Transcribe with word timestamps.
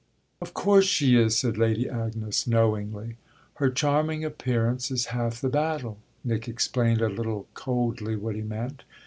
"Of 0.41 0.55
course 0.55 0.85
she 0.85 1.15
is!" 1.15 1.37
said 1.37 1.59
Lady 1.59 1.87
Agnes 1.87 2.47
knowingly. 2.47 3.17
"Her 3.57 3.69
charming 3.69 4.25
appearance 4.25 4.89
is 4.89 5.05
half 5.13 5.39
the 5.41 5.47
battle" 5.47 5.99
Nick 6.23 6.47
explained 6.47 7.01
a 7.01 7.07
little 7.07 7.45
coldly 7.53 8.15
what 8.15 8.33
he 8.33 8.41
meant. 8.41 8.83